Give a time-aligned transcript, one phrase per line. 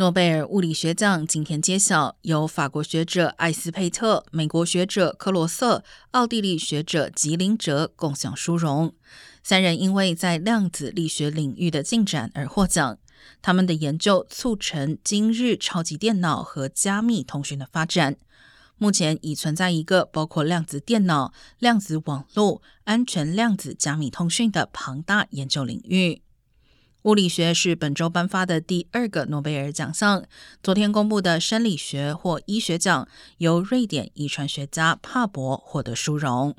[0.00, 8.94] 诺贝尔物理学奖今天揭晓，由法国学者艾斯佩特、美国学者克罗瑟、奥地利学者吉林哲共享殊荣。
[9.42, 12.96] 三人因为在量子力学领域的进展而获奖。
[13.42, 18.16] 他们的研究促成今日超级电脑和加密通讯的发展。
[18.78, 26.22] 目前已存在一个包括量子电脑、量子网络、安全量子加密通讯的庞大研究领域。
[27.04, 30.22] 物理学是本周颁发的第二个诺贝尔奖项。
[30.62, 36.54] 昨天公布的生理学或医学奖，由瑞典遗传学家帕博获得殊荣。